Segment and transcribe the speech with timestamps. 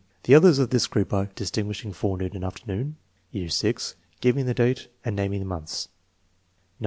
[0.23, 2.95] The others of this group are: "Distinguishing forenoon and afternoon"
[3.33, 3.75] (VI),"
[4.19, 5.83] Giving the date" and "Naming the months"
[6.75, 6.79] (IX).